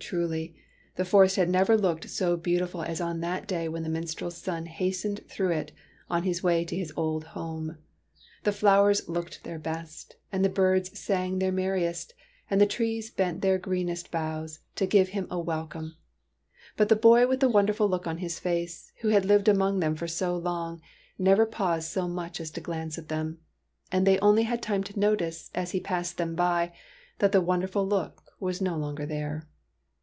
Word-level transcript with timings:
Truly, 0.00 0.56
the 0.96 1.04
forest 1.04 1.36
had 1.36 1.50
never 1.50 1.76
looked 1.76 2.08
so 2.08 2.38
beauti 2.38 2.66
ful 2.66 2.82
as 2.82 2.98
on 2.98 3.20
that 3.20 3.46
day 3.46 3.68
when 3.68 3.82
the 3.82 3.90
minstrel's 3.90 4.38
son 4.38 4.64
hastened 4.64 5.20
through 5.28 5.50
it 5.50 5.70
on 6.08 6.22
his 6.22 6.42
way 6.42 6.64
to 6.64 6.74
his 6.74 6.94
old 6.96 7.24
home. 7.24 7.76
The 8.44 8.52
flowers 8.52 9.06
looked 9.06 9.44
their 9.44 9.58
best, 9.58 10.16
and 10.32 10.42
the 10.42 10.48
birds 10.48 10.98
sang 10.98 11.40
their 11.40 11.52
merriest, 11.52 12.14
and 12.48 12.58
the 12.58 12.64
trees 12.66 13.10
bent 13.10 13.42
their 13.42 13.58
greenest 13.58 14.10
boughs, 14.10 14.60
to 14.76 14.86
give 14.86 15.08
him 15.10 15.26
a 15.30 15.38
wel 15.38 15.66
TEARS 15.66 15.66
OF 15.66 15.72
PRINCESS 15.72 15.96
PRUNELLA 16.76 16.78
117 16.78 16.78
come; 16.78 16.78
but 16.78 16.88
the 16.88 16.96
boy 16.96 17.28
with 17.28 17.40
the 17.40 17.48
wonderful 17.54 17.88
look 17.90 18.06
on 18.06 18.18
his 18.18 18.38
face, 18.40 18.92
who 19.02 19.08
had 19.08 19.26
lived 19.26 19.48
among 19.48 19.80
them 19.80 19.94
for 19.94 20.08
so 20.08 20.34
long, 20.34 20.80
never 21.18 21.44
paused 21.44 21.88
so 21.90 22.08
much 22.08 22.40
as 22.40 22.50
to 22.52 22.62
glance 22.62 22.96
at 22.96 23.08
them, 23.08 23.40
and 23.92 24.06
they 24.06 24.18
only 24.20 24.44
had 24.44 24.62
time 24.62 24.84
to 24.84 24.98
notice, 24.98 25.50
as 25.54 25.72
he 25.72 25.80
passed 25.80 26.16
them 26.16 26.34
by, 26.34 26.72
that 27.18 27.32
the 27.32 27.42
wonderful 27.42 27.86
look 27.86 28.22
was 28.40 28.62
no 28.62 28.74
longer 28.78 29.04
there. 29.04 29.46